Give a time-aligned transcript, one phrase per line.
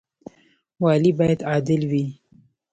[0.83, 2.05] والي باید عادل وي